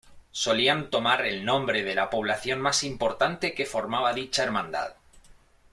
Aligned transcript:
Solían 0.31 0.89
tomar 0.89 1.21
el 1.27 1.45
nombre 1.45 1.83
de 1.83 1.93
la 1.93 2.09
población 2.09 2.59
más 2.59 2.83
importante 2.83 3.53
que 3.53 3.67
formaba 3.67 4.13
dicha 4.13 4.41
hermandad. 4.41 4.93